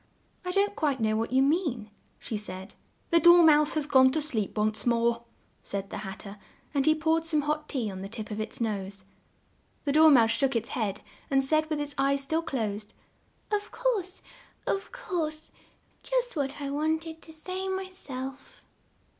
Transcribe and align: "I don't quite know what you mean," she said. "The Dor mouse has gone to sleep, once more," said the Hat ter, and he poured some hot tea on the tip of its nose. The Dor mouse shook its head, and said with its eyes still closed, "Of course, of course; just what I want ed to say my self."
"I 0.43 0.49
don't 0.49 0.75
quite 0.75 0.99
know 0.99 1.15
what 1.15 1.31
you 1.31 1.43
mean," 1.43 1.91
she 2.17 2.35
said. 2.35 2.73
"The 3.11 3.19
Dor 3.19 3.43
mouse 3.43 3.75
has 3.75 3.85
gone 3.85 4.09
to 4.13 4.19
sleep, 4.19 4.57
once 4.57 4.83
more," 4.87 5.25
said 5.63 5.91
the 5.91 5.97
Hat 5.99 6.21
ter, 6.21 6.39
and 6.73 6.87
he 6.87 6.95
poured 6.95 7.23
some 7.23 7.41
hot 7.41 7.69
tea 7.69 7.87
on 7.91 8.01
the 8.01 8.09
tip 8.09 8.31
of 8.31 8.39
its 8.41 8.59
nose. 8.59 9.03
The 9.85 9.91
Dor 9.91 10.09
mouse 10.09 10.31
shook 10.31 10.55
its 10.55 10.69
head, 10.69 11.01
and 11.29 11.43
said 11.43 11.69
with 11.69 11.79
its 11.79 11.93
eyes 11.99 12.23
still 12.23 12.41
closed, 12.41 12.95
"Of 13.51 13.69
course, 13.69 14.23
of 14.65 14.91
course; 14.91 15.51
just 16.01 16.35
what 16.35 16.59
I 16.59 16.71
want 16.71 17.05
ed 17.05 17.21
to 17.21 17.31
say 17.31 17.67
my 17.67 17.89
self." 17.89 18.63